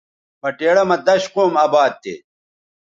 [0.41, 2.15] بٹیڑہ مہ دش قوم اباد تھے